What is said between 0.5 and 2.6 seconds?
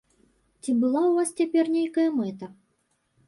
Ці была ў вас цяпер нейкая мэта?